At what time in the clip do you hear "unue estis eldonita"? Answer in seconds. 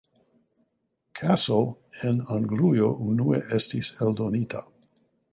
3.11-4.63